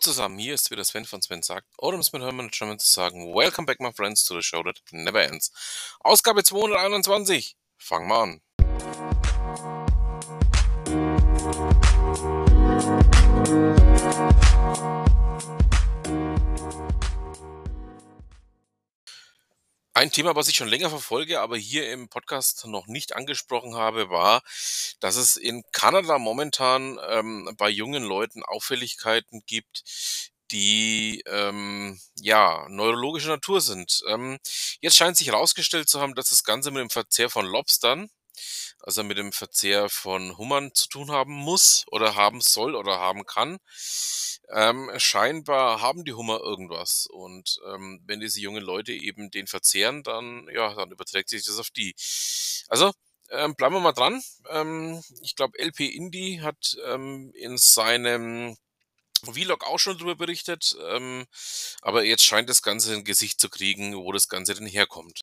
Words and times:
Zusammen, 0.00 0.38
hier 0.38 0.54
ist 0.54 0.70
wieder 0.70 0.84
Sven 0.84 1.04
von 1.04 1.20
Sven 1.20 1.42
sagt, 1.42 1.66
oder 1.76 1.94
um 1.94 2.00
es 2.00 2.12
mit 2.12 2.22
Hermann 2.22 2.50
German 2.50 2.78
zu 2.78 2.90
sagen, 2.90 3.34
Welcome 3.34 3.66
back 3.66 3.80
my 3.80 3.92
friends 3.92 4.24
to 4.24 4.34
the 4.34 4.42
show 4.42 4.62
that 4.62 4.80
never 4.92 5.20
ends. 5.20 5.50
Ausgabe 6.00 6.44
221, 6.44 7.56
fangen 7.76 8.08
wir 8.08 8.40
an. 13.74 13.78
Ein 19.98 20.12
Thema, 20.12 20.36
was 20.36 20.46
ich 20.46 20.54
schon 20.54 20.68
länger 20.68 20.90
verfolge, 20.90 21.40
aber 21.40 21.56
hier 21.56 21.90
im 21.90 22.08
Podcast 22.08 22.64
noch 22.66 22.86
nicht 22.86 23.16
angesprochen 23.16 23.74
habe, 23.74 24.10
war, 24.10 24.42
dass 25.00 25.16
es 25.16 25.34
in 25.34 25.64
Kanada 25.72 26.20
momentan 26.20 27.00
ähm, 27.08 27.52
bei 27.58 27.68
jungen 27.68 28.04
Leuten 28.04 28.44
Auffälligkeiten 28.44 29.42
gibt, 29.44 29.82
die 30.52 31.24
ähm, 31.26 31.98
ja 32.14 32.68
neurologischer 32.68 33.30
Natur 33.30 33.60
sind. 33.60 34.04
Ähm, 34.06 34.38
jetzt 34.80 34.94
scheint 34.94 35.16
sich 35.16 35.26
herausgestellt 35.26 35.88
zu 35.88 36.00
haben, 36.00 36.14
dass 36.14 36.28
das 36.28 36.44
Ganze 36.44 36.70
mit 36.70 36.80
dem 36.80 36.90
Verzehr 36.90 37.28
von 37.28 37.44
Lobstern, 37.44 38.08
also 38.88 39.04
mit 39.04 39.18
dem 39.18 39.32
Verzehr 39.32 39.90
von 39.90 40.38
Hummern 40.38 40.72
zu 40.72 40.88
tun 40.88 41.10
haben 41.10 41.34
muss 41.34 41.84
oder 41.88 42.14
haben 42.14 42.40
soll 42.40 42.74
oder 42.74 42.98
haben 42.98 43.26
kann. 43.26 43.58
Ähm, 44.50 44.90
scheinbar 44.96 45.82
haben 45.82 46.06
die 46.06 46.14
Hummer 46.14 46.40
irgendwas. 46.40 47.06
Und 47.06 47.60
ähm, 47.66 48.00
wenn 48.06 48.20
diese 48.20 48.40
jungen 48.40 48.62
Leute 48.62 48.94
eben 48.94 49.30
den 49.30 49.46
verzehren, 49.46 50.02
dann, 50.04 50.48
ja, 50.54 50.72
dann 50.72 50.90
überträgt 50.90 51.28
sich 51.28 51.44
das 51.44 51.58
auf 51.58 51.68
die. 51.68 51.94
Also, 52.68 52.90
ähm, 53.28 53.54
bleiben 53.56 53.74
wir 53.74 53.80
mal 53.80 53.92
dran. 53.92 54.22
Ähm, 54.48 55.02
ich 55.20 55.36
glaube, 55.36 55.58
LP 55.62 55.80
Indie 55.80 56.40
hat 56.40 56.78
ähm, 56.86 57.30
in 57.34 57.58
seinem 57.58 58.56
Vlog 59.22 59.66
auch 59.66 59.78
schon 59.78 59.98
darüber 59.98 60.16
berichtet. 60.16 60.74
Ähm, 60.88 61.26
aber 61.82 62.04
jetzt 62.04 62.24
scheint 62.24 62.48
das 62.48 62.62
Ganze 62.62 62.94
ein 62.94 63.04
Gesicht 63.04 63.38
zu 63.38 63.50
kriegen, 63.50 63.94
wo 63.98 64.12
das 64.12 64.30
Ganze 64.30 64.54
denn 64.54 64.66
herkommt. 64.66 65.20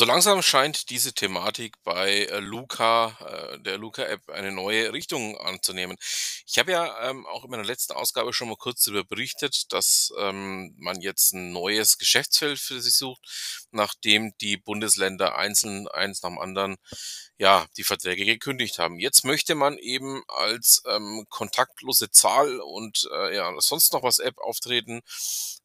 So 0.00 0.06
langsam 0.06 0.40
scheint 0.40 0.88
diese 0.88 1.12
Thematik 1.12 1.74
bei 1.84 2.24
äh, 2.24 2.38
Luca, 2.38 3.18
äh, 3.20 3.58
der 3.60 3.76
Luca-App, 3.76 4.30
eine 4.30 4.50
neue 4.50 4.94
Richtung 4.94 5.36
anzunehmen. 5.36 5.98
Ich 6.46 6.58
habe 6.58 6.72
ja 6.72 7.10
ähm, 7.10 7.26
auch 7.26 7.44
in 7.44 7.50
meiner 7.50 7.64
letzten 7.64 7.92
Ausgabe 7.92 8.32
schon 8.32 8.48
mal 8.48 8.56
kurz 8.56 8.84
darüber 8.84 9.04
berichtet, 9.04 9.70
dass 9.74 10.10
ähm, 10.16 10.74
man 10.78 11.02
jetzt 11.02 11.34
ein 11.34 11.52
neues 11.52 11.98
Geschäftsfeld 11.98 12.58
für 12.58 12.80
sich 12.80 12.94
sucht, 12.94 13.20
nachdem 13.72 14.32
die 14.40 14.56
Bundesländer 14.56 15.36
einzeln 15.36 15.86
eins 15.86 16.22
nach 16.22 16.30
dem 16.30 16.38
anderen 16.38 16.78
ja 17.40 17.66
die 17.78 17.84
Verträge 17.84 18.26
gekündigt 18.26 18.78
haben. 18.78 18.98
Jetzt 19.00 19.24
möchte 19.24 19.54
man 19.54 19.78
eben 19.78 20.22
als 20.28 20.82
ähm, 20.86 21.24
kontaktlose 21.30 22.10
Zahl 22.10 22.60
und 22.60 23.08
äh, 23.12 23.34
ja 23.34 23.50
sonst 23.60 23.94
noch 23.94 24.02
was 24.02 24.18
App 24.18 24.36
auftreten, 24.38 25.00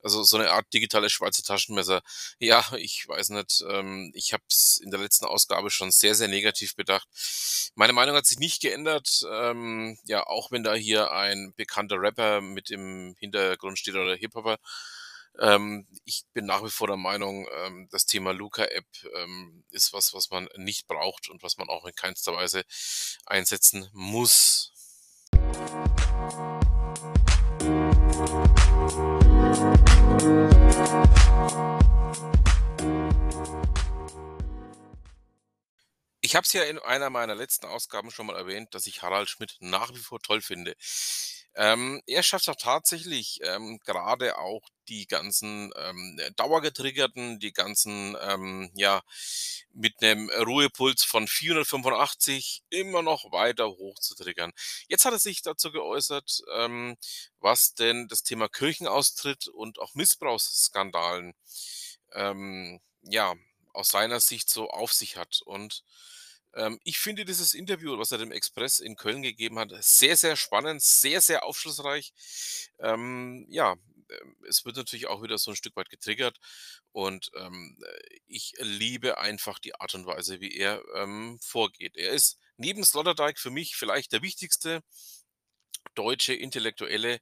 also 0.01 0.23
so 0.23 0.37
eine 0.37 0.51
Art 0.51 0.71
digitale 0.73 1.09
Schweizer 1.09 1.43
Taschenmesser. 1.43 2.01
Ja, 2.39 2.63
ich 2.77 3.05
weiß 3.09 3.29
nicht. 3.31 3.61
Ähm, 3.69 4.11
ich 4.15 4.31
habe 4.31 4.43
es 4.49 4.79
in 4.81 4.89
der 4.89 5.01
letzten 5.01 5.25
Ausgabe 5.25 5.69
schon 5.69 5.91
sehr, 5.91 6.15
sehr 6.15 6.29
negativ 6.29 6.75
bedacht. 6.75 7.09
Meine 7.75 7.91
Meinung 7.93 8.15
hat 8.15 8.25
sich 8.25 8.39
nicht 8.39 8.61
geändert. 8.61 9.25
Ähm, 9.29 9.97
ja, 10.05 10.25
auch 10.25 10.51
wenn 10.51 10.63
da 10.63 10.75
hier 10.75 11.11
ein 11.11 11.53
bekannter 11.57 11.99
Rapper 11.99 12.39
mit 12.39 12.71
im 12.71 13.15
Hintergrund 13.19 13.77
steht 13.79 13.95
oder 13.95 14.15
Hip-Hopper. 14.15 14.59
Ähm, 15.39 15.85
ich 16.05 16.25
bin 16.33 16.45
nach 16.45 16.63
wie 16.63 16.69
vor 16.69 16.87
der 16.87 16.97
Meinung, 16.97 17.47
ähm, 17.65 17.89
das 17.91 18.05
Thema 18.05 18.31
Luca-App 18.31 18.85
ähm, 19.15 19.65
ist 19.69 19.91
was, 19.91 20.13
was 20.13 20.29
man 20.29 20.47
nicht 20.55 20.87
braucht 20.87 21.29
und 21.29 21.43
was 21.43 21.57
man 21.57 21.67
auch 21.69 21.85
in 21.85 21.93
keinster 21.93 22.33
Weise 22.33 22.63
einsetzen 23.25 23.89
muss. 23.91 24.71
Ich 36.21 36.35
habe 36.35 36.45
es 36.45 36.53
ja 36.53 36.63
in 36.63 36.79
einer 36.79 37.09
meiner 37.09 37.35
letzten 37.35 37.65
Ausgaben 37.65 38.09
schon 38.09 38.25
mal 38.25 38.35
erwähnt, 38.35 38.73
dass 38.73 38.87
ich 38.87 39.01
Harald 39.01 39.29
Schmidt 39.29 39.57
nach 39.59 39.93
wie 39.93 39.99
vor 39.99 40.19
toll 40.21 40.41
finde. 40.41 40.75
Ähm, 41.55 42.01
er 42.05 42.23
schafft 42.23 42.49
auch 42.49 42.55
tatsächlich 42.55 43.39
ähm, 43.43 43.79
gerade 43.85 44.37
auch 44.37 44.61
die 44.89 45.07
ganzen 45.07 45.71
ähm, 45.77 46.19
Dauergetriggerten, 46.35 47.39
die 47.39 47.53
ganzen, 47.53 48.17
ähm, 48.21 48.71
ja, 48.75 49.01
mit 49.73 50.01
einem 50.01 50.29
Ruhepuls 50.29 51.03
von 51.03 51.27
485 51.27 52.63
immer 52.69 53.01
noch 53.01 53.31
weiter 53.31 53.67
hoch 53.69 53.99
zu 53.99 54.15
triggern. 54.15 54.51
Jetzt 54.87 55.05
hat 55.05 55.13
er 55.13 55.19
sich 55.19 55.41
dazu 55.41 55.71
geäußert, 55.71 56.41
ähm, 56.55 56.97
was 57.39 57.73
denn 57.73 58.07
das 58.07 58.23
Thema 58.23 58.47
Kirchenaustritt 58.49 59.47
und 59.47 59.79
auch 59.79 59.95
Missbrauchsskandalen 59.95 61.33
ähm, 62.13 62.79
ja 63.03 63.33
aus 63.73 63.89
seiner 63.89 64.19
Sicht 64.19 64.49
so 64.49 64.69
auf 64.69 64.93
sich 64.93 65.17
hat. 65.17 65.41
Und 65.45 65.83
ich 66.83 66.99
finde 66.99 67.25
dieses 67.25 67.53
Interview, 67.53 67.97
was 67.97 68.11
er 68.11 68.17
dem 68.17 68.31
Express 68.31 68.79
in 68.79 68.95
Köln 68.95 69.21
gegeben 69.21 69.59
hat, 69.59 69.71
sehr, 69.81 70.15
sehr 70.15 70.35
spannend, 70.35 70.81
sehr, 70.81 71.19
sehr 71.21 71.43
aufschlussreich. 71.43 72.13
Ähm, 72.79 73.45
ja, 73.49 73.75
ähm, 74.09 74.35
es 74.47 74.65
wird 74.65 74.75
natürlich 74.77 75.07
auch 75.07 75.23
wieder 75.23 75.37
so 75.37 75.51
ein 75.51 75.57
Stück 75.57 75.75
weit 75.75 75.89
getriggert 75.89 76.37
und 76.91 77.29
ähm, 77.35 77.77
äh, 77.85 78.19
ich 78.27 78.53
liebe 78.59 79.17
einfach 79.17 79.59
die 79.59 79.75
Art 79.75 79.95
und 79.95 80.05
Weise, 80.05 80.39
wie 80.39 80.55
er 80.55 80.81
ähm, 80.95 81.39
vorgeht. 81.41 81.97
Er 81.97 82.11
ist 82.11 82.37
neben 82.57 82.83
Sloterdijk 82.83 83.39
für 83.39 83.51
mich 83.51 83.75
vielleicht 83.75 84.11
der 84.13 84.21
wichtigste 84.21 84.81
deutsche 85.93 86.33
Intellektuelle, 86.33 87.19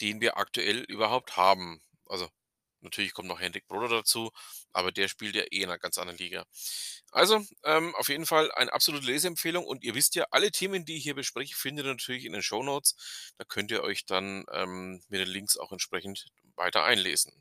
den 0.00 0.20
wir 0.20 0.36
aktuell 0.36 0.80
überhaupt 0.82 1.36
haben. 1.36 1.82
Also 2.06 2.28
Natürlich 2.86 3.14
kommt 3.14 3.26
noch 3.26 3.40
Hendrik 3.40 3.66
Broder 3.66 3.88
dazu, 3.88 4.30
aber 4.72 4.92
der 4.92 5.08
spielt 5.08 5.34
ja 5.34 5.42
eh 5.42 5.62
in 5.62 5.64
einer 5.64 5.78
ganz 5.78 5.98
anderen 5.98 6.18
Liga. 6.18 6.44
Also, 7.10 7.44
ähm, 7.64 7.94
auf 7.96 8.08
jeden 8.08 8.26
Fall 8.26 8.52
eine 8.52 8.72
absolute 8.72 9.06
Leseempfehlung 9.06 9.64
und 9.66 9.82
ihr 9.82 9.96
wisst 9.96 10.14
ja, 10.14 10.24
alle 10.30 10.52
Themen, 10.52 10.84
die 10.84 10.96
ich 10.96 11.02
hier 11.02 11.16
bespreche, 11.16 11.56
findet 11.56 11.84
ihr 11.86 11.92
natürlich 11.92 12.24
in 12.24 12.32
den 12.32 12.42
Show 12.42 12.62
Notes. 12.62 12.94
Da 13.38 13.44
könnt 13.44 13.72
ihr 13.72 13.82
euch 13.82 14.06
dann 14.06 14.44
ähm, 14.52 15.02
mit 15.08 15.20
den 15.20 15.28
Links 15.28 15.56
auch 15.56 15.72
entsprechend 15.72 16.26
weiter 16.54 16.84
einlesen. 16.84 17.32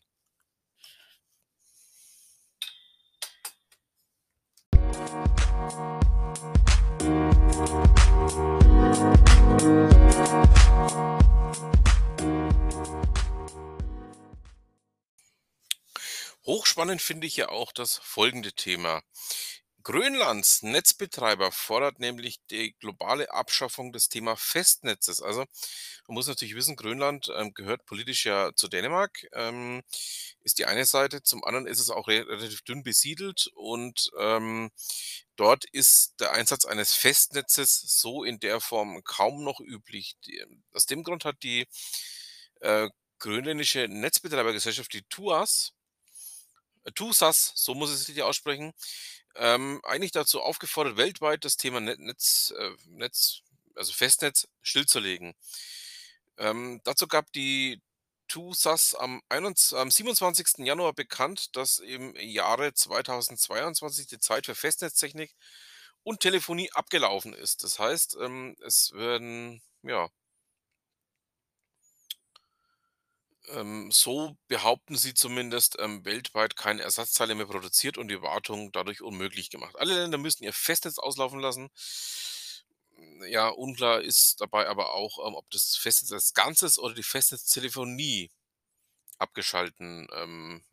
Hochspannend 16.65 16.99
finde 16.99 17.27
ich 17.27 17.37
ja 17.37 17.49
auch 17.49 17.71
das 17.71 17.97
folgende 17.97 18.51
Thema. 18.51 19.03
Grönlands 19.83 20.63
Netzbetreiber 20.63 21.51
fordert 21.51 21.99
nämlich 21.99 22.37
die 22.49 22.73
globale 22.79 23.31
Abschaffung 23.31 23.93
des 23.93 24.09
Thema 24.09 24.35
Festnetzes. 24.35 25.21
Also 25.21 25.41
man 26.07 26.15
muss 26.15 26.25
natürlich 26.27 26.55
wissen, 26.55 26.75
Grönland 26.75 27.31
ähm, 27.37 27.53
gehört 27.53 27.85
politisch 27.85 28.25
ja 28.25 28.51
zu 28.55 28.67
Dänemark, 28.67 29.27
ähm, 29.33 29.83
ist 30.41 30.57
die 30.57 30.65
eine 30.65 30.85
Seite. 30.85 31.21
Zum 31.21 31.43
anderen 31.43 31.67
ist 31.67 31.79
es 31.79 31.91
auch 31.91 32.07
re 32.07 32.27
relativ 32.27 32.63
dünn 32.63 32.81
besiedelt 32.81 33.45
und 33.53 34.09
ähm, 34.18 34.71
dort 35.35 35.65
ist 35.65 36.15
der 36.19 36.31
Einsatz 36.31 36.65
eines 36.65 36.95
Festnetzes 36.95 37.79
so 37.85 38.23
in 38.23 38.39
der 38.39 38.59
Form 38.59 39.03
kaum 39.03 39.44
noch 39.44 39.59
üblich. 39.59 40.15
Die, 40.25 40.44
aus 40.73 40.88
dem 40.88 41.03
Grund 41.03 41.25
hat 41.25 41.44
die 41.44 41.68
äh, 42.61 42.89
grönländische 43.19 43.88
Netzbetreibergesellschaft, 43.88 44.91
die 44.94 45.03
TUAS, 45.03 45.75
TUSAS, 46.93 47.53
so 47.55 47.73
muss 47.73 47.89
es 47.89 48.05
sich 48.05 48.21
aussprechen, 48.21 48.73
ähm, 49.35 49.81
eigentlich 49.83 50.11
dazu 50.11 50.41
aufgefordert, 50.41 50.97
weltweit 50.97 51.45
das 51.45 51.57
Thema 51.57 51.79
Netz, 51.79 52.53
äh, 52.57 52.71
Netz 52.87 53.41
also 53.75 53.93
Festnetz, 53.93 54.47
stillzulegen. 54.61 55.33
Ähm, 56.37 56.81
dazu 56.83 57.07
gab 57.07 57.31
die 57.33 57.81
TUSAS 58.27 58.95
am, 58.95 59.21
21, 59.29 59.77
am 59.77 59.91
27. 59.91 60.65
Januar 60.65 60.93
bekannt, 60.93 61.55
dass 61.55 61.79
im 61.79 62.15
Jahre 62.15 62.73
2022 62.73 64.07
die 64.07 64.19
Zeit 64.19 64.45
für 64.45 64.55
Festnetztechnik 64.55 65.35
und 66.03 66.21
Telefonie 66.21 66.71
abgelaufen 66.71 67.33
ist. 67.33 67.63
Das 67.63 67.79
heißt, 67.79 68.17
ähm, 68.21 68.55
es 68.65 68.91
werden 68.93 69.61
ja 69.83 70.09
Ähm, 73.50 73.92
so 73.92 74.38
behaupten 74.47 74.95
sie 74.97 75.13
zumindest, 75.13 75.77
ähm, 75.80 76.03
weltweit 76.06 76.56
keine 76.56 76.81
Ersatzteile 76.83 77.36
mehr 77.36 77.45
produziert 77.45 77.97
und 77.97 78.07
die 78.09 78.21
Wartung 78.21 78.71
dadurch 78.71 79.01
unmöglich 79.01 79.50
gemacht. 79.50 79.75
Alle 79.77 79.95
Länder 79.95 80.18
müssen 80.18 80.44
ihr 80.44 80.53
Festnetz 80.53 80.97
auslaufen 80.97 81.39
lassen. 81.39 81.69
Ja, 83.27 83.50
unklar 83.50 84.01
ist 84.01 84.42
dabei 84.42 84.68
aber 84.68 84.94
auch, 84.94 85.19
ähm, 85.27 85.36
ob 85.36 85.50
das 85.51 85.75
Festnetz 85.77 86.12
als 86.12 86.33
Ganzes 86.33 86.80
oder 86.80 86.94
die 86.94 87.03
Festnetztelefonie 87.03 88.31
abgeschalten 89.19 90.07
ähm, 90.13 90.63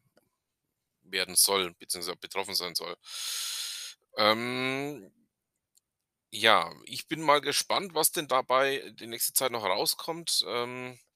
werden 1.02 1.36
soll, 1.36 1.74
beziehungsweise 1.74 2.16
betroffen 2.16 2.54
sein 2.54 2.74
soll. 2.74 2.96
Ähm 4.16 5.12
ja, 6.30 6.72
ich 6.86 7.08
bin 7.08 7.20
mal 7.22 7.40
gespannt, 7.40 7.94
was 7.94 8.10
denn 8.12 8.26
dabei 8.26 8.90
die 8.98 9.06
nächste 9.06 9.34
Zeit 9.34 9.52
noch 9.52 9.64
rauskommt. 9.64 10.44
Ähm 10.48 10.92
äh, 10.94 11.11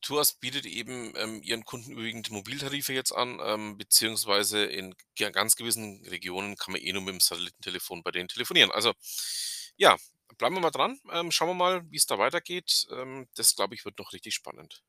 Tuas 0.00 0.34
bietet 0.34 0.66
eben, 0.66 1.12
ähm, 1.16 1.42
ihren 1.42 1.64
Kunden 1.64 1.92
überwiegend 1.92 2.30
Mobiltarife 2.30 2.92
jetzt 2.92 3.12
an, 3.12 3.40
ähm, 3.42 3.78
beziehungsweise 3.78 4.64
in 4.64 4.94
ganz 5.16 5.56
gewissen 5.56 6.04
Regionen 6.06 6.56
kann 6.56 6.72
man 6.72 6.80
eh 6.80 6.92
nur 6.92 7.02
mit 7.02 7.14
dem 7.14 7.20
Satellitentelefon 7.20 8.02
bei 8.02 8.10
denen 8.10 8.28
telefonieren. 8.28 8.70
Also, 8.70 8.92
ja, 9.76 9.96
bleiben 10.38 10.56
wir 10.56 10.60
mal 10.60 10.70
dran. 10.70 10.98
Ähm, 11.12 11.30
schauen 11.30 11.48
wir 11.48 11.54
mal, 11.54 11.82
wie 11.90 11.96
es 11.96 12.06
da 12.06 12.18
weitergeht. 12.18 12.86
Ähm, 12.92 13.28
das, 13.34 13.54
glaube 13.54 13.74
ich, 13.74 13.84
wird 13.84 13.98
noch 13.98 14.12
richtig 14.12 14.34
spannend. 14.34 14.82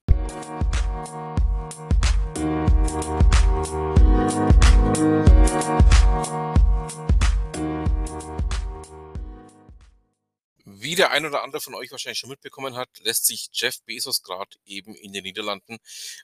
Wie 10.92 10.96
der 10.96 11.12
ein 11.12 11.26
oder 11.26 11.42
andere 11.42 11.62
von 11.62 11.74
euch 11.74 11.90
wahrscheinlich 11.90 12.20
schon 12.20 12.32
mitbekommen 12.32 12.76
hat, 12.76 12.90
lässt 13.00 13.26
sich 13.26 13.48
Jeff 13.54 13.82
Bezos 13.84 14.24
gerade 14.24 14.58
eben 14.66 14.94
in 14.94 15.14
den 15.14 15.24
Niederlanden 15.24 15.78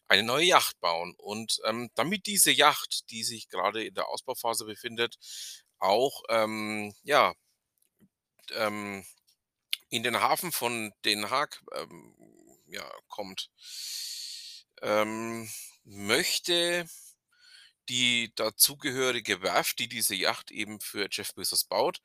eine 0.10 0.24
neue 0.24 0.44
Yacht 0.44 0.78
bauen. 0.82 1.16
Und 1.18 1.62
ähm, 1.64 1.90
damit 1.96 2.26
diese 2.26 2.52
Yacht, 2.52 3.10
die 3.10 3.24
sich 3.24 3.48
gerade 3.48 3.86
in 3.86 3.94
der 3.94 4.10
Ausbauphase 4.10 4.66
befindet, 4.66 5.16
auch 5.80 6.22
ähm, 6.28 6.94
ja, 7.04 7.34
ähm, 8.56 9.06
in 9.88 10.04
den 10.04 10.20
Hafen 10.20 10.52
von 10.52 10.92
Den 11.06 11.30
Haag 11.30 11.64
ähm, 11.74 12.14
ja, 12.68 12.92
kommt, 13.08 13.50
ähm, 14.82 15.50
möchte 15.86 16.90
die 17.90 18.32
dazugehörige 18.36 19.42
Werft, 19.42 19.80
die 19.80 19.88
diese 19.88 20.16
Yacht 20.16 20.52
eben 20.52 20.80
für 20.80 21.08
Jeff 21.12 21.34
Bezos 21.34 21.64
baut, 21.64 22.02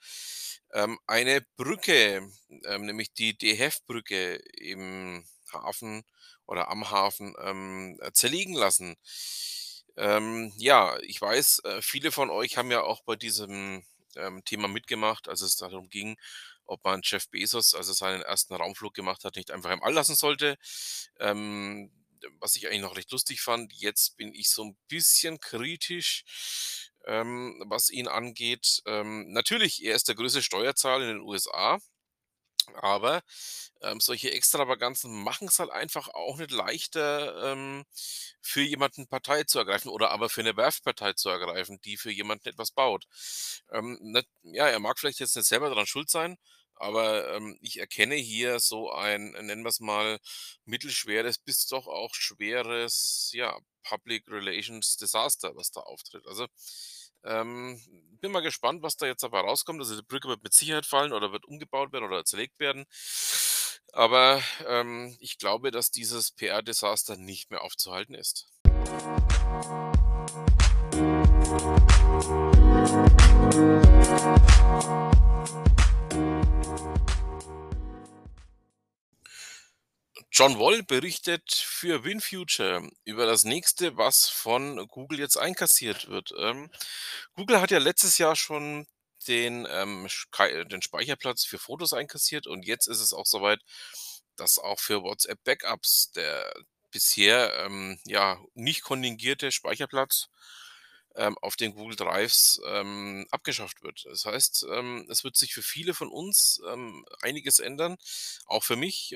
ähm, 0.72 0.98
eine 1.06 1.42
Brücke, 1.56 2.30
ähm, 2.64 2.86
nämlich 2.86 3.12
die 3.12 3.36
DHEF-Brücke 3.36 4.36
im 4.58 5.24
Hafen 5.52 6.04
oder 6.46 6.68
am 6.68 6.90
Hafen 6.90 7.34
ähm, 7.40 7.98
äh, 8.00 8.12
zerlegen 8.12 8.54
lassen. 8.54 8.96
Ähm, 9.96 10.52
ja, 10.56 10.98
ich 11.00 11.20
weiß, 11.20 11.60
äh, 11.64 11.82
viele 11.82 12.12
von 12.12 12.30
euch 12.30 12.56
haben 12.56 12.70
ja 12.70 12.82
auch 12.82 13.02
bei 13.02 13.16
diesem 13.16 13.84
ähm, 14.16 14.44
Thema 14.44 14.68
mitgemacht, 14.68 15.28
als 15.28 15.42
es 15.42 15.56
darum 15.56 15.88
ging, 15.90 16.16
ob 16.64 16.84
man 16.84 17.00
Jeff 17.04 17.28
Bezos, 17.28 17.74
als 17.74 17.88
er 17.88 17.94
seinen 17.94 18.22
ersten 18.22 18.54
Raumflug 18.54 18.94
gemacht 18.94 19.24
hat, 19.24 19.36
nicht 19.36 19.50
einfach 19.50 19.70
im 19.70 19.82
All 19.82 19.92
lassen 19.92 20.14
sollte. 20.14 20.56
Ähm, 21.20 21.90
was 22.40 22.56
ich 22.56 22.66
eigentlich 22.68 22.82
noch 22.82 22.96
recht 22.96 23.10
lustig 23.12 23.40
fand. 23.40 23.72
Jetzt 23.72 24.16
bin 24.16 24.34
ich 24.34 24.50
so 24.50 24.64
ein 24.64 24.76
bisschen 24.88 25.40
kritisch, 25.40 26.24
ähm, 27.06 27.62
was 27.66 27.90
ihn 27.90 28.08
angeht. 28.08 28.82
Ähm, 28.86 29.32
natürlich, 29.32 29.84
er 29.84 29.94
ist 29.96 30.08
der 30.08 30.14
größte 30.14 30.42
Steuerzahler 30.42 31.04
in 31.04 31.18
den 31.18 31.20
USA. 31.20 31.78
Aber, 32.74 33.22
ähm, 33.82 34.00
solche 34.00 34.30
Extravaganzen 34.32 35.22
machen 35.24 35.48
es 35.48 35.58
halt 35.58 35.70
einfach 35.70 36.08
auch 36.08 36.38
nicht 36.38 36.52
leichter, 36.52 37.52
ähm, 37.52 37.84
für 38.40 38.62
jemanden 38.62 39.08
Partei 39.08 39.44
zu 39.44 39.58
ergreifen 39.58 39.88
oder 39.90 40.10
aber 40.12 40.28
für 40.28 40.42
eine 40.42 40.56
Werft 40.56 40.84
Partei 40.84 41.12
zu 41.14 41.28
ergreifen, 41.28 41.80
die 41.82 41.96
für 41.96 42.10
jemanden 42.12 42.48
etwas 42.48 42.70
baut. 42.70 43.06
Ähm, 43.72 43.98
net 44.00 44.26
ja, 44.42 44.68
er 44.68 44.78
mag 44.80 44.98
vielleicht 44.98 45.18
jetzt 45.20 45.36
nicht 45.36 45.46
selber 45.48 45.68
daran 45.70 45.86
schuld 45.86 46.08
sein, 46.10 46.36
aber, 46.82 47.36
ähm, 47.36 47.56
ich 47.60 47.78
erkenne 47.78 48.16
hier 48.16 48.58
so 48.58 48.90
ein, 48.90 49.30
nennen 49.30 49.62
wir 49.62 49.68
es 49.68 49.78
mal, 49.78 50.18
mittelschweres 50.64 51.38
bis 51.38 51.66
doch 51.66 51.86
auch 51.86 52.12
schweres, 52.14 53.30
ja, 53.32 53.56
Public 53.84 54.24
Relations 54.28 54.96
Desaster, 54.96 55.54
was 55.54 55.70
da 55.70 55.80
auftritt. 55.80 56.26
Also, 56.26 56.46
ähm, 57.24 57.80
bin 58.20 58.32
mal 58.32 58.40
gespannt, 58.40 58.82
was 58.82 58.96
da 58.96 59.06
jetzt 59.06 59.22
dabei 59.22 59.40
rauskommt. 59.40 59.78
Also, 59.80 59.94
die 59.94 60.06
Brücke 60.06 60.26
wird 60.28 60.42
mit 60.42 60.54
Sicherheit 60.54 60.86
fallen 60.86 61.12
oder 61.12 61.30
wird 61.32 61.44
umgebaut 61.44 61.92
werden 61.92 62.04
oder 62.04 62.24
zerlegt 62.24 62.58
werden. 62.58 62.84
Aber, 63.92 64.42
ähm, 64.66 65.16
ich 65.20 65.38
glaube, 65.38 65.70
dass 65.70 65.92
dieses 65.92 66.32
PR-Desaster 66.32 67.16
nicht 67.16 67.50
mehr 67.50 67.62
aufzuhalten 67.62 68.14
ist. 68.14 68.48
John 80.42 80.58
Woll 80.58 80.82
berichtet 80.82 81.52
für 81.52 82.02
WinFuture 82.02 82.90
über 83.04 83.26
das 83.26 83.44
nächste, 83.44 83.96
was 83.96 84.28
von 84.28 84.88
Google 84.88 85.20
jetzt 85.20 85.36
einkassiert 85.36 86.08
wird. 86.08 86.34
Ähm, 86.36 86.68
Google 87.34 87.60
hat 87.60 87.70
ja 87.70 87.78
letztes 87.78 88.18
Jahr 88.18 88.34
schon 88.34 88.88
den, 89.28 89.68
ähm, 89.70 90.08
Sky 90.08 90.64
den 90.66 90.82
Speicherplatz 90.82 91.44
für 91.44 91.60
Fotos 91.60 91.92
einkassiert 91.92 92.48
und 92.48 92.66
jetzt 92.66 92.88
ist 92.88 92.98
es 92.98 93.12
auch 93.12 93.24
soweit, 93.24 93.60
dass 94.34 94.58
auch 94.58 94.80
für 94.80 95.04
WhatsApp-Backups 95.04 96.10
der 96.10 96.52
bisher, 96.90 97.54
ähm, 97.64 98.00
ja, 98.04 98.40
nicht 98.54 98.82
kontingierte 98.82 99.52
Speicherplatz, 99.52 100.26
ähm, 101.14 101.38
auf 101.40 101.54
den 101.54 101.72
Google 101.72 101.94
Drives, 101.94 102.60
ähm, 102.66 103.28
abgeschafft 103.30 103.84
wird. 103.84 104.06
Das 104.06 104.24
heißt, 104.24 104.66
ähm, 104.72 105.06
es 105.08 105.22
wird 105.22 105.36
sich 105.36 105.54
für 105.54 105.62
viele 105.62 105.94
von 105.94 106.10
uns, 106.10 106.60
ähm, 106.68 107.06
einiges 107.20 107.60
ändern, 107.60 107.96
auch 108.46 108.64
für 108.64 108.74
mich. 108.74 109.14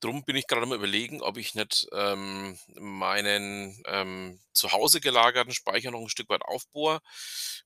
Drum 0.00 0.24
bin 0.24 0.36
ich 0.36 0.46
gerade 0.46 0.62
am 0.62 0.72
Überlegen, 0.72 1.22
ob 1.22 1.36
ich 1.38 1.54
nicht, 1.54 1.88
ähm, 1.92 2.58
meinen, 2.74 3.82
ähm, 3.86 4.40
zu 4.52 4.70
Hause 4.72 5.00
gelagerten 5.00 5.52
Speicher 5.52 5.90
noch 5.90 6.00
ein 6.00 6.08
Stück 6.08 6.28
weit 6.28 6.42
aufbohre, 6.42 7.00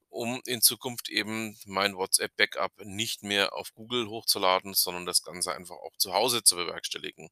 um 0.08 0.40
in 0.46 0.62
Zukunft 0.62 1.10
eben 1.10 1.58
mein 1.66 1.96
WhatsApp-Backup 1.96 2.72
nicht 2.84 3.22
mehr 3.22 3.52
auf 3.54 3.74
Google 3.74 4.08
hochzuladen, 4.08 4.74
sondern 4.74 5.04
das 5.06 5.22
Ganze 5.22 5.54
einfach 5.54 5.76
auch 5.76 5.96
zu 5.98 6.14
Hause 6.14 6.42
zu 6.42 6.56
bewerkstelligen. 6.56 7.28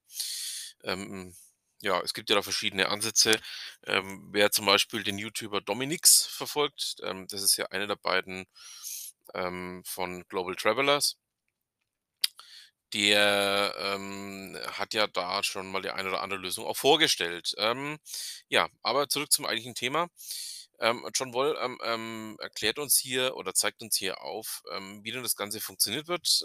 Ähm, 0.85 1.35
ja, 1.82 2.00
es 2.02 2.12
gibt 2.14 2.29
ja 2.31 2.37
da 2.37 2.43
verschiedene 2.43 2.88
Ansätze. 2.91 3.41
Ähm, 3.87 4.29
wer 4.32 4.50
zum 4.50 4.67
Beispiel 4.67 5.02
den 5.02 5.19
YouTuber 5.19 5.61
Dominix 5.62 6.26
verfolgt, 6.26 6.97
ähm, 7.02 7.26
das 7.28 7.42
ist 7.42 7.57
ja 7.57 7.66
einer 7.66 7.87
der 7.87 7.97
beiden 7.97 8.47
ähm, 9.35 9.83
von 9.87 10.25
Global 10.28 10.57
Travelers. 10.57 11.16
Der, 12.92 13.75
ähm, 13.78 14.59
hat 14.73 14.94
ja 14.94 15.06
da 15.06 15.42
schon 15.44 15.70
mal 15.70 15.80
die 15.82 15.90
eine 15.90 16.09
oder 16.09 16.23
andere 16.23 16.40
Lösung 16.40 16.64
auch 16.66 16.76
vorgestellt. 16.76 17.54
Ähm, 17.59 17.99
ja, 18.49 18.68
aber 18.82 19.09
zurück 19.09 19.30
zum 19.32 19.47
eigentlichen 19.47 19.75
Thema. 19.76 20.09
Ähm, 20.80 21.06
John 21.14 21.32
Woll, 21.35 21.56
ähm, 21.62 21.78
ähm, 21.85 22.37
erklärt 22.40 22.78
uns 22.78 22.97
hier 22.99 23.37
oder 23.37 23.54
zeigt 23.54 23.82
uns 23.82 23.97
hier 23.97 24.23
auf, 24.23 24.62
ähm, 24.73 25.04
wie 25.04 25.12
denn 25.12 25.23
das 25.23 25.37
Ganze 25.37 25.61
funktioniert 25.61 26.09
wird. 26.09 26.42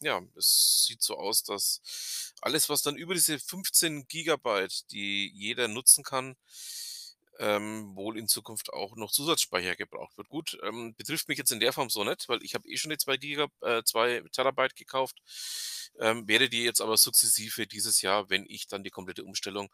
Ja, 0.00 0.20
es 0.36 0.84
sieht 0.86 1.02
so 1.02 1.16
aus, 1.16 1.42
dass 1.42 1.80
alles, 2.40 2.68
was 2.68 2.82
dann 2.82 2.96
über 2.96 3.14
diese 3.14 3.38
15 3.40 4.06
Gigabyte, 4.06 4.90
die 4.92 5.28
jeder 5.34 5.66
nutzen 5.66 6.04
kann, 6.04 6.36
ähm, 7.38 7.94
wohl 7.96 8.18
in 8.18 8.28
Zukunft 8.28 8.72
auch 8.72 8.96
noch 8.96 9.10
Zusatzspeicher 9.12 9.76
gebraucht 9.76 10.16
wird. 10.18 10.28
Gut, 10.28 10.58
ähm, 10.64 10.94
betrifft 10.96 11.28
mich 11.28 11.38
jetzt 11.38 11.52
in 11.52 11.60
der 11.60 11.72
Form 11.72 11.90
so 11.90 12.04
nicht, 12.04 12.28
weil 12.28 12.42
ich 12.42 12.54
habe 12.54 12.68
eh 12.68 12.76
schon 12.76 12.90
die 12.90 12.98
2 12.98 13.16
Giga 13.16 13.48
äh, 13.62 13.82
2 13.84 14.22
Terabyte 14.32 14.76
gekauft, 14.76 15.18
ähm, 16.00 16.28
werde 16.28 16.48
die 16.48 16.64
jetzt 16.64 16.80
aber 16.80 16.96
sukzessive 16.96 17.66
dieses 17.66 18.02
Jahr, 18.02 18.30
wenn 18.30 18.44
ich 18.48 18.66
dann 18.68 18.84
die 18.84 18.90
komplette 18.90 19.24
Umstellung 19.24 19.70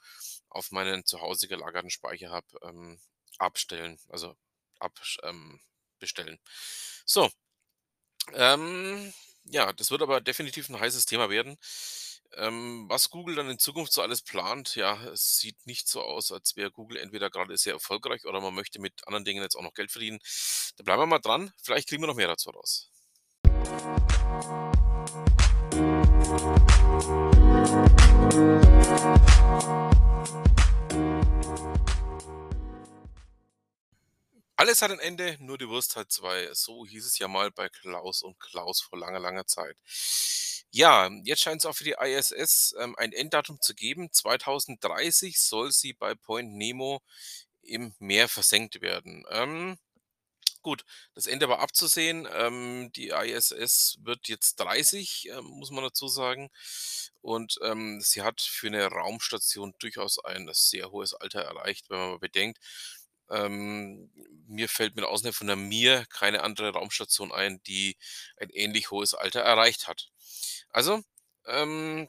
auf 0.49 0.71
meinen 0.73 1.05
zu 1.07 1.21
Hause 1.21 1.49
gelagerten 1.49 1.91
Speicher 1.91 2.31
habe, 2.31 2.47
ähm, 2.63 2.99
abstellen, 3.39 3.99
also 4.09 4.37
ab 4.79 5.01
ähm. 5.23 5.61
So, 7.07 7.31
ähm, 8.33 9.13
ja, 9.45 9.73
das 9.73 9.91
wird 9.91 10.03
aber 10.03 10.21
definitiv 10.21 10.69
ein 10.69 10.81
heißes 10.81 11.07
Thema 11.07 11.31
werden. 11.31 11.57
Ähm, 12.37 12.87
was 12.89 13.11
Google 13.11 13.37
dann 13.37 13.49
in 13.49 13.59
Zukunft 13.59 13.93
so 13.93 14.03
alles 14.03 14.23
plant, 14.23 14.75
ja, 14.77 15.03
es 15.07 15.39
sieht 15.39 15.67
nicht 15.67 15.89
so 15.89 16.03
aus, 16.03 16.33
als 16.33 16.57
wäre 16.57 16.71
Google 16.71 16.97
entweder 16.97 17.31
gerade 17.31 17.57
sehr 17.57 17.75
erfolgreich 17.75 18.25
oder 18.25 18.41
man 18.41 18.55
möchte 18.55 18.81
mit 18.81 19.07
anderen 19.07 19.25
Dingen 19.25 19.43
jetzt 19.43 19.57
auch 19.57 19.63
noch 19.63 19.75
Geld 19.75 19.93
verdienen. 19.93 20.19
Da 20.77 20.85
bleiben 20.85 21.03
wir 21.03 21.07
mal 21.07 21.19
dran. 21.21 21.53
Vielleicht 21.63 21.89
kriegen 21.89 22.03
wir 22.03 22.09
noch 22.09 22.17
mehr 22.17 22.29
dazu 22.29 22.51
raus. 22.51 22.91
Alles 34.65 34.81
hat 34.81 34.91
ein 34.91 34.99
Ende, 34.99 35.37
nur 35.41 35.59
die 35.59 35.69
Wurst 35.69 35.95
hat 35.95 36.11
zwei. 36.11 36.49
So 36.55 36.87
hieß 36.87 37.05
es 37.05 37.19
ja 37.19 37.29
mal 37.29 37.51
bei 37.51 37.69
Klaus 37.69 38.23
und 38.23 38.41
Klaus 38.41 38.81
vor 38.81 38.99
langer, 38.99 39.19
langer 39.21 39.47
Zeit. 39.47 39.77
Ja, 40.71 41.11
jetzt 41.23 41.43
scheint 41.43 41.61
es 41.61 41.67
auch 41.67 41.77
für 41.77 41.85
die 41.85 41.97
ISS 42.01 42.75
ähm, 42.81 42.97
ein 42.97 43.13
Enddatum 43.13 43.61
zu 43.61 43.75
geben. 43.75 44.11
2030 44.11 45.39
soll 45.39 45.71
sie 45.71 45.93
bei 45.93 46.15
Point 46.15 46.55
Nemo 46.55 47.03
im 47.61 47.95
Meer 47.99 48.27
versenkt 48.27 48.81
werden. 48.81 49.27
Ähm, 49.29 49.77
Gut, 50.63 50.85
das 51.15 51.27
Ende 51.27 51.49
war 51.51 51.59
abzusehen. 51.61 52.27
Ähm, 52.33 52.91
die 52.97 53.11
ISS 53.11 53.99
wird 54.03 54.29
jetzt 54.29 54.57
30, 54.57 55.29
ähm, 55.31 55.45
muss 55.45 55.71
man 55.71 55.85
dazu 55.85 56.09
sagen. 56.09 56.51
Und, 57.21 57.59
ähm, 57.63 58.01
sie 58.01 58.23
hat 58.23 58.41
für 58.41 58.71
'ne 58.71 58.87
Raumstation 58.87 59.75
durchaus 59.79 60.19
ein 60.25 60.49
sehr 60.55 60.91
hohes 60.91 61.15
Alter 61.15 61.43
erreicht, 61.43 61.91
wenn 61.91 61.99
man 61.99 62.11
mal 62.13 62.19
bedenkt 62.19 62.59
ähm, 63.31 64.11
mir 64.47 64.69
fällt 64.69 64.97
mit 64.97 65.05
Ausnahme 65.05 65.33
von 65.33 65.47
der 65.47 65.57
Mir 65.57 66.05
keine 66.11 66.43
andere 66.43 66.71
Raumstation 66.73 67.33
ein, 67.33 67.63
die 67.67 67.97
ein 68.39 68.51
ähnlich 68.51 68.91
hohes 68.91 69.15
Alter 69.15 69.41
erreicht 69.41 69.89
hat. 69.89 70.11
Also, 70.71 71.03
ähm, 71.47 72.09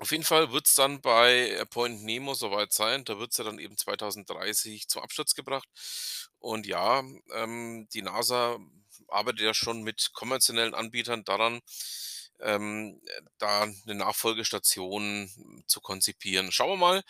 auf 0.00 0.12
jeden 0.12 0.24
Fall 0.24 0.52
wird's 0.52 0.74
dann 0.74 1.00
bei 1.00 1.64
Point 1.70 2.04
Nemo 2.04 2.34
so 2.34 2.50
weit 2.52 2.72
sein. 2.72 3.04
Da 3.04 3.18
wird 3.18 3.32
sie 3.32 3.42
dann 3.44 3.58
eben 3.58 3.76
2030 3.76 4.88
zum 4.88 5.02
Absturz 5.02 5.34
gebracht. 5.34 5.68
Und 6.38 6.66
ja, 6.66 7.02
ähm, 7.34 7.88
die 7.92 8.02
NASA 8.02 8.58
arbeitet 9.08 9.40
ja 9.40 9.54
schon 9.54 9.82
mit 9.82 10.10
konventionellen 10.12 10.74
Anbietern 10.74 11.24
daran, 11.24 11.60
ähm, 12.40 13.00
äh, 13.06 13.22
da 13.38 13.66
'ne 13.66 13.94
Nachfolgestation 13.94 15.30
zu 15.66 15.80
konzipieren. 15.80 16.52
Schauen 16.52 16.70
wir 16.70 16.76
mal, 16.76 17.02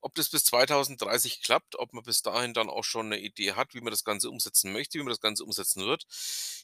ob 0.00 0.14
das 0.14 0.28
bis 0.30 0.44
2030 0.44 1.42
klappt, 1.42 1.76
ob 1.78 1.92
man 1.92 2.04
bis 2.04 2.22
dahin 2.22 2.54
dann 2.54 2.70
auch 2.70 2.84
schon 2.84 3.08
'ne 3.10 3.18
Idee 3.18 3.52
hat, 3.54 3.74
wie 3.74 3.80
man 3.80 3.90
das 3.90 4.04
Ganze 4.04 4.30
umsetzen 4.30 4.72
möchte, 4.72 4.98
wie 4.98 5.02
man 5.02 5.10
das 5.10 5.20
Ganze 5.20 5.44
umsetzen 5.44 5.84
wird. 5.84 6.06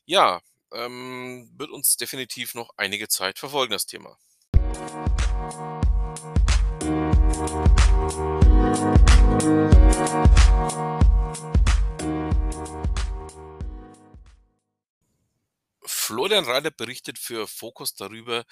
Ja, 0.07 0.41
ähm, 0.73 1.51
wird 1.57 1.71
uns 1.71 1.97
definitiv 1.97 2.55
noch 2.55 2.71
einige 2.77 3.09
Zeit 3.09 3.39
verfolgen, 3.39 3.73
das 3.73 3.87
Thema. 3.87 4.19
Florian 16.09 16.47
Rainer 16.47 16.71
berichtet 16.71 17.19
für 17.19 17.47
Focus 17.47 17.95
darüber, 17.95 18.47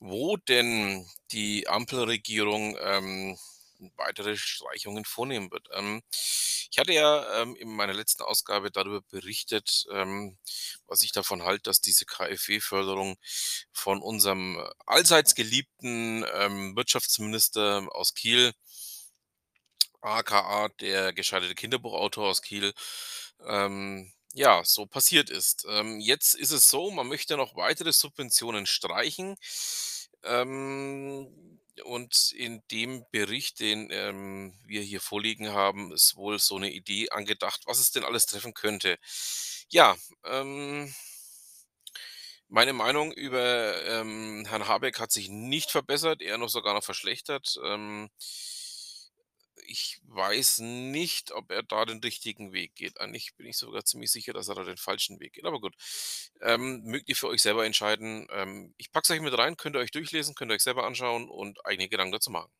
wo 0.00 0.36
denn 0.36 1.08
die 1.30 1.68
Ampelregierung, 1.68 2.76
ähm, 2.80 3.38
weitere 3.96 4.36
Streichungen 4.36 5.04
vornehmen 5.04 5.52
wird. 5.52 5.68
Ähm, 5.72 6.02
ich 6.68 6.78
hatte 6.78 6.92
ja, 6.92 7.42
ähm, 7.42 7.54
in 7.54 7.68
meiner 7.68 7.94
letzten 7.94 8.24
Ausgabe 8.24 8.72
darüber 8.72 9.02
berichtet, 9.02 9.86
ähm, 9.92 10.36
was 10.88 11.04
ich 11.04 11.12
davon 11.12 11.44
halte, 11.44 11.62
dass 11.62 11.80
diese 11.80 12.06
KfW-Förderung 12.06 13.16
von 13.72 14.02
unserem 14.02 14.60
allseits 14.84 15.36
geliebten, 15.36 16.24
ähm, 16.34 16.74
Wirtschaftsminister 16.74 17.86
aus 17.92 18.14
Kiel 18.14 18.52
AKA 20.00 20.70
der 20.80 21.12
gescheiterte 21.12 21.54
Kinderbuchautor 21.54 22.26
aus 22.30 22.42
Kiel, 22.42 22.72
ähm, 23.46 24.12
ja, 24.36 24.62
so 24.64 24.84
passiert 24.86 25.30
ist. 25.30 25.64
Ähm, 25.68 25.98
jetzt 25.98 26.34
ist 26.34 26.50
es 26.52 26.68
so, 26.68 26.90
man 26.90 27.08
möchte 27.08 27.36
noch 27.38 27.56
weitere 27.56 27.92
Subventionen 27.92 28.66
streichen. 28.66 29.36
Ähm, 30.24 31.58
und 31.84 32.32
in 32.36 32.62
dem 32.70 33.04
Bericht, 33.12 33.60
den, 33.60 33.88
ähm, 33.90 34.58
wir 34.64 34.82
hier 34.82 35.00
vorliegen 35.00 35.50
haben, 35.54 35.92
ist 35.92 36.16
wohl 36.16 36.38
so 36.38 36.58
'ne 36.58 36.70
Idee 36.70 37.08
angedacht, 37.10 37.62
was 37.66 37.78
es 37.80 37.90
denn 37.92 38.04
alles 38.04 38.26
treffen 38.26 38.52
könnte. 38.54 38.98
Ja, 39.70 39.96
ähm 40.24 40.94
meine 42.50 42.72
Meinung 42.72 43.12
über, 43.12 43.82
ähm, 43.86 44.44
Herrn 44.46 44.68
Habeck 44.68 45.00
hat 45.00 45.10
sich 45.10 45.28
nicht 45.28 45.70
verbessert, 45.72 46.22
eher 46.22 46.38
noch 46.38 46.48
sogar 46.48 46.74
noch 46.74 46.84
verschlechtert. 46.84 47.56
Ähm 47.64 48.08
ich 49.66 50.00
weiß 50.04 50.58
nicht, 50.60 51.32
ob 51.32 51.50
er 51.50 51.62
da 51.62 51.84
den 51.84 52.00
richtigen 52.00 52.52
Weg 52.52 52.74
geht. 52.74 53.00
Eigentlich 53.00 53.34
bin 53.36 53.46
ich 53.46 53.56
sogar 53.56 53.84
ziemlich 53.84 54.10
sicher, 54.10 54.32
dass 54.32 54.48
er 54.48 54.54
da 54.54 54.64
den 54.64 54.76
falschen 54.76 55.20
Weg 55.20 55.34
geht. 55.34 55.44
Aber 55.44 55.60
gut, 55.60 55.74
ähm, 56.40 56.82
mögt 56.84 57.08
ihr 57.08 57.16
für 57.16 57.28
euch 57.28 57.42
selber 57.42 57.64
entscheiden. 57.66 58.26
Ähm, 58.30 58.74
ich 58.76 58.92
packe 58.92 59.04
es 59.04 59.10
euch 59.10 59.20
mit 59.20 59.36
rein, 59.36 59.56
könnt 59.56 59.76
ihr 59.76 59.80
euch 59.80 59.90
durchlesen, 59.90 60.34
könnt 60.34 60.50
ihr 60.50 60.54
euch 60.54 60.62
selber 60.62 60.84
anschauen 60.84 61.28
und 61.28 61.64
eigene 61.66 61.88
Gedanken 61.88 62.12
dazu 62.12 62.30
machen. 62.30 62.50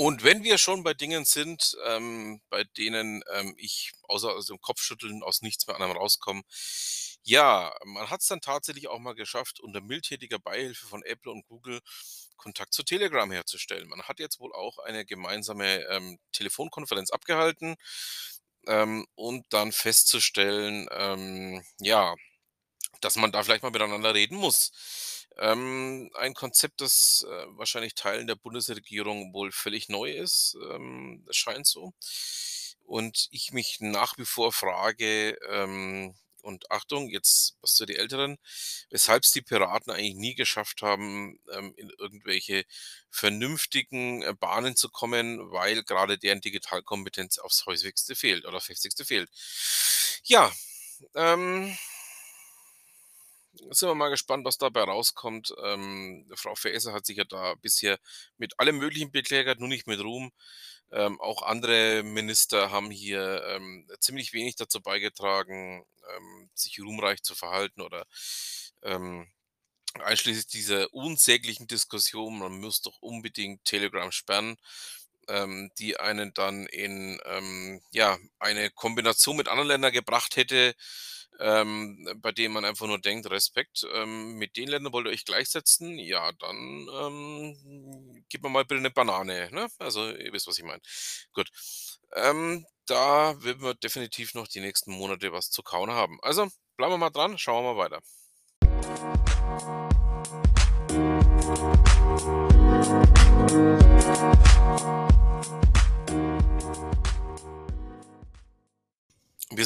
Und 0.00 0.22
wenn 0.22 0.44
wir 0.44 0.58
schon 0.58 0.84
bei 0.84 0.94
Dingen 0.94 1.24
sind, 1.24 1.76
ähm, 1.84 2.40
bei 2.50 2.62
denen, 2.62 3.22
ähm, 3.34 3.54
ich 3.58 3.90
außer 4.04 4.30
aus 4.32 4.46
dem 4.46 4.60
Kopfschütteln 4.60 5.24
aus 5.24 5.42
nichts 5.42 5.66
mehr 5.66 5.74
anderem 5.74 5.96
rauskomme. 5.96 6.42
Ja, 7.24 7.74
man 7.84 8.08
hat's 8.08 8.28
dann 8.28 8.40
tatsächlich 8.40 8.86
auch 8.88 9.00
mal 9.00 9.14
geschafft, 9.16 9.58
unter 9.58 9.80
mildtätiger 9.80 10.38
Beihilfe 10.38 10.86
von 10.86 11.02
Apple 11.02 11.32
und 11.32 11.46
Google 11.46 11.80
Kontakt 12.36 12.74
zu 12.74 12.84
Telegram 12.84 13.30
herzustellen. 13.32 13.88
Man 13.88 14.02
hat 14.04 14.20
jetzt 14.20 14.38
wohl 14.38 14.52
auch 14.54 14.78
eine 14.78 15.04
gemeinsame, 15.04 15.84
ähm, 15.90 16.20
Telefonkonferenz 16.32 17.10
abgehalten, 17.10 17.74
ähm, 18.68 19.06
und 19.16 19.46
dann 19.50 19.72
festzustellen, 19.72 20.88
ähm, 20.92 21.64
ja, 21.80 22.14
dass 23.00 23.16
man 23.16 23.32
da 23.32 23.42
vielleicht 23.42 23.62
mal 23.62 23.70
miteinander 23.70 24.14
reden 24.14 24.36
muss. 24.36 24.72
Ähm, 25.38 26.10
ein 26.14 26.34
Konzept, 26.34 26.80
das, 26.80 27.24
äh, 27.28 27.46
wahrscheinlich 27.56 27.94
Teilen 27.94 28.26
der 28.26 28.34
Bundesregierung 28.36 29.32
wohl 29.34 29.52
völlig 29.52 29.88
neu 29.88 30.10
ist, 30.12 30.56
ähm, 30.72 31.24
es 31.28 31.36
scheint 31.36 31.66
so. 31.66 31.92
Und 32.84 33.28
ich 33.30 33.52
mich 33.52 33.78
nach 33.80 34.16
wie 34.18 34.24
vor 34.24 34.52
frage, 34.52 35.38
ähm 35.50 36.14
und 36.42 36.70
Achtung, 36.70 37.08
jetzt 37.10 37.56
was 37.60 37.76
für 37.76 37.84
die 37.86 37.96
Älteren, 37.96 38.38
weshalb's 38.90 39.32
die 39.32 39.42
Piraten 39.42 39.92
eigentlich 39.92 40.14
nie 40.14 40.34
geschafft 40.34 40.82
haben, 40.82 41.38
ähm, 41.52 41.74
in 41.76 41.90
irgendwelche 41.98 42.64
vernünftigen, 43.10 44.22
äh, 44.22 44.34
Bahnen 44.38 44.76
zu 44.76 44.88
kommen, 44.88 45.50
weil 45.50 45.82
grade 45.84 46.16
deren 46.16 46.40
Digitalkompetenz 46.40 47.38
aufs 47.38 47.66
Häufigste 47.66 48.14
fehlt 48.14 48.46
oder 48.46 48.60
Heftigste 48.60 49.04
fehlt. 49.04 49.28
Ja, 50.24 50.50
ähm 51.14 51.76
sind 53.70 53.88
wir 53.88 53.94
mal 53.94 54.10
gespannt, 54.10 54.44
was 54.44 54.58
dabei 54.58 54.82
rauskommt. 54.82 55.54
Ähm, 55.64 56.26
Frau 56.34 56.54
Faeser 56.54 56.92
hat 56.92 57.06
sich 57.06 57.16
ja 57.18 57.24
da 57.24 57.54
bisher 57.54 57.98
mit 58.38 58.58
allem 58.60 58.78
Möglichen 58.78 59.12
bekleckert, 59.12 59.60
nur 59.60 59.68
nicht 59.68 59.86
mit 59.86 60.00
Ruhm. 60.00 60.30
Ähm, 60.90 61.20
auch 61.20 61.42
andere 61.42 62.02
Minister 62.02 62.70
haben 62.70 62.90
hier, 62.90 63.42
ähm, 63.48 63.86
ziemlich 64.00 64.32
wenig 64.32 64.56
dazu 64.56 64.80
beigetragen, 64.80 65.84
ähm, 66.16 66.50
sich 66.54 66.80
ruhmreich 66.80 67.22
zu 67.22 67.34
verhalten 67.34 67.82
oder, 67.82 68.06
ähm, 68.82 69.30
einschließlich 69.94 70.46
dieser 70.46 70.92
unsäglichen 70.94 71.66
Diskussion, 71.66 72.38
man 72.38 72.60
muss 72.60 72.82
doch 72.82 72.98
unbedingt 73.00 73.64
Telegram 73.64 74.12
sperren, 74.12 74.56
ähm, 75.28 75.70
die 75.78 75.98
einen 75.98 76.32
dann 76.34 76.66
in, 76.66 77.20
ja, 77.92 78.18
eine 78.38 78.70
Kombination 78.70 79.36
mit 79.36 79.48
anderen 79.48 79.68
Ländern 79.68 79.92
gebracht 79.92 80.36
hätte, 80.36 80.74
ähm, 81.40 82.08
bei 82.22 82.32
denen 82.32 82.54
man 82.54 82.64
einfach 82.64 82.86
nur 82.86 82.98
denkt: 83.00 83.30
„Respekt, 83.30 83.86
ähm, 83.94 84.34
mit 84.34 84.56
den 84.56 84.68
Ländern 84.68 84.92
wollt 84.92 85.06
ihr 85.06 85.12
euch 85.12 85.24
gleichsetzen? 85.24 85.98
Ja, 85.98 86.32
dann, 86.32 86.88
ähm, 86.92 88.24
gib 88.28 88.42
mir 88.42 88.48
mal 88.50 88.64
bitte 88.64 88.80
'ne 88.82 88.90
Banane“, 88.90 89.50
ne? 89.52 89.68
Also, 89.78 90.10
ihr 90.10 90.32
wisst, 90.32 90.46
was 90.48 90.58
ich 90.58 90.64
meine. 90.64 90.80
Gut, 91.32 91.50
ähm, 92.16 92.66
da 92.86 93.42
werden 93.42 93.62
wir 93.62 93.74
definitiv 93.74 94.34
noch 94.34 94.48
die 94.48 94.60
nächsten 94.60 94.92
Monate 94.92 95.32
was 95.32 95.50
zu 95.50 95.62
kauen 95.62 95.90
haben. 95.90 96.18
Also, 96.22 96.48
bleiben 96.76 96.92
wir 96.94 96.98
mal 96.98 97.10
dran, 97.10 97.38
schauen 97.38 97.64
wir 97.64 97.74
mal 97.74 97.78
weiter. 97.90 98.00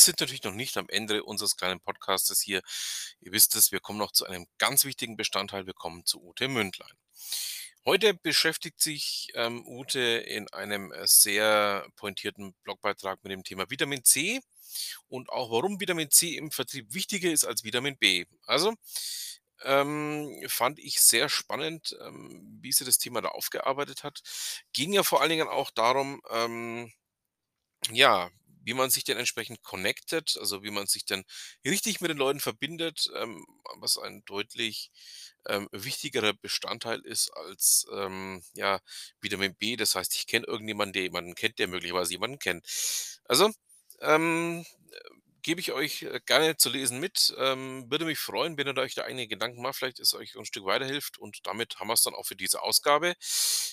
Sind 0.04 0.20
natürlich 0.20 0.42
noch 0.42 0.54
nicht 0.54 0.76
am 0.76 0.88
Ende 0.88 1.24
unseres 1.24 1.56
kleinen 1.56 1.80
Podcastes 1.80 2.40
hier. 2.40 2.62
Ihr 3.20 3.32
wisst 3.32 3.56
es, 3.56 3.72
wir 3.72 3.80
kommen 3.80 3.98
noch 3.98 4.12
zu 4.12 4.26
einem 4.26 4.46
ganz 4.58 4.84
wichtigen 4.84 5.16
Bestandteil. 5.16 5.66
Wir 5.66 5.74
kommen 5.74 6.04
zu 6.04 6.22
Ute 6.22 6.48
Mündlein. 6.48 6.92
Heute 7.84 8.14
beschäftigt 8.14 8.80
sich, 8.80 9.28
ähm, 9.34 9.66
Ute 9.66 10.00
in 10.00 10.48
einem, 10.52 10.92
äh, 10.92 11.06
sehr 11.06 11.86
pointierten 11.96 12.54
Blogbeitrag 12.62 13.22
mit 13.24 13.32
dem 13.32 13.42
Thema 13.42 13.68
Vitamin 13.70 14.04
C 14.04 14.40
und 15.08 15.30
auch 15.30 15.50
warum 15.50 15.80
Vitamin 15.80 16.10
C 16.10 16.36
im 16.36 16.50
Vertrieb 16.52 16.94
wichtiger 16.94 17.30
ist 17.32 17.44
als 17.44 17.64
Vitamin 17.64 17.96
B. 17.98 18.24
Also, 18.46 18.74
ähm, 19.64 20.44
fand 20.48 20.78
ich 20.78 21.00
sehr 21.00 21.28
spannend, 21.28 21.96
ähm, 22.00 22.58
wie 22.60 22.72
sie 22.72 22.84
das 22.84 22.98
Thema 22.98 23.20
da 23.20 23.28
aufgearbeitet 23.30 24.04
hat. 24.04 24.22
Ging 24.72 24.92
ja 24.92 25.02
vor 25.02 25.20
allen 25.20 25.30
Dingen 25.30 25.48
auch 25.48 25.70
darum, 25.70 26.22
ähm 26.30 26.92
ja, 27.90 28.30
wie 28.64 28.74
man 28.74 28.90
sich 28.90 29.04
denn 29.04 29.18
entsprechend 29.18 29.62
connected, 29.62 30.36
also 30.38 30.62
wie 30.62 30.70
man 30.70 30.86
sich 30.86 31.04
denn 31.04 31.24
richtig 31.64 32.00
mit 32.00 32.10
den 32.10 32.18
Leuten 32.18 32.40
verbindet, 32.40 33.10
ähm, 33.16 33.44
was 33.78 33.98
ein 33.98 34.22
deutlich, 34.26 34.90
ähm, 35.48 35.68
wichtigerer 35.72 36.32
Bestandteil 36.34 37.00
ist 37.00 37.30
als, 37.34 37.86
ähm, 37.92 38.42
ja, 38.54 38.80
Vitamin 39.20 39.54
B. 39.56 39.76
Das 39.76 39.94
heißt, 39.94 40.14
ich 40.14 40.26
kenne 40.26 40.46
irgendjemanden, 40.46 40.92
der 40.94 41.02
jemanden 41.02 41.34
kennt, 41.34 41.58
der 41.58 41.68
möglicherweise 41.68 42.12
jemanden 42.12 42.38
kennt. 42.38 42.64
Also, 43.24 43.50
ähm, 44.00 44.64
gebe 45.42 45.60
ich 45.60 45.72
euch, 45.72 46.02
äh, 46.02 46.20
gerne 46.24 46.56
zu 46.56 46.70
lesen 46.70 47.00
mit. 47.00 47.34
Ähm, 47.38 47.90
würde 47.90 48.04
mich 48.04 48.18
freuen, 48.18 48.56
wenn 48.56 48.66
ihr 48.68 48.76
euch 48.78 48.94
da 48.94 49.02
einige 49.02 49.28
Gedanken 49.28 49.62
macht, 49.62 49.76
vielleicht 49.76 49.98
es 49.98 50.14
euch 50.14 50.36
ein 50.36 50.44
Stück 50.44 50.64
weiterhilft 50.64 51.18
und 51.18 51.46
damit 51.46 51.78
haben 51.78 51.88
wir's 51.88 52.02
dann 52.02 52.14
auch 52.14 52.26
für 52.26 52.36
diese 52.36 52.62
Ausgabe. 52.62 53.14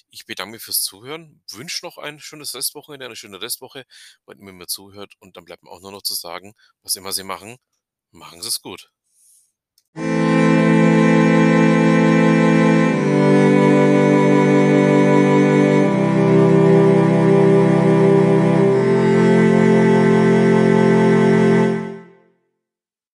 Ich 0.09 0.25
bedanke 0.25 0.53
mich 0.53 0.63
fürs 0.63 0.81
Zuhören, 0.81 1.43
wünsche 1.51 1.85
noch 1.85 1.97
ein 1.97 2.19
schönes 2.19 2.55
Restwochenende, 2.55 3.05
eine 3.05 3.15
schöne 3.15 3.41
Restwoche, 3.41 3.85
immer 4.25 4.39
ihr 4.39 4.53
mir 4.53 4.67
zuhört 4.67 5.13
und 5.19 5.37
dann 5.37 5.45
bleibt 5.45 5.63
mir 5.63 5.69
auch 5.71 5.81
nur 5.81 5.91
noch 5.91 6.01
zu 6.01 6.13
sagen, 6.13 6.53
was 6.81 6.95
immer 6.95 7.13
Sie 7.13 7.23
machen, 7.23 7.57
machen 8.11 8.41
Sie's 8.41 8.61
gut. 8.61 8.91